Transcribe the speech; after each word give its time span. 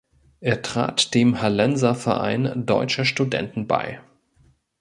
Er 0.39 0.63
trat 0.63 1.13
dem 1.13 1.43
Hallenser 1.43 1.93
Verein 1.93 2.65
Deutscher 2.65 3.05
Studenten 3.05 3.67
bei. 3.67 4.01